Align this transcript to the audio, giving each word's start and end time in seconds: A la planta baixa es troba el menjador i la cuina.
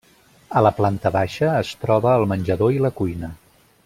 A 0.59 0.63
la 0.67 0.71
planta 0.77 1.11
baixa 1.17 1.51
es 1.65 1.73
troba 1.83 2.15
el 2.21 2.25
menjador 2.35 2.75
i 2.79 2.85
la 2.87 2.93
cuina. 3.03 3.31